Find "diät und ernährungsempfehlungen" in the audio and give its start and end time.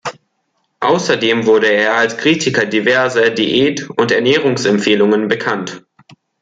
3.29-5.27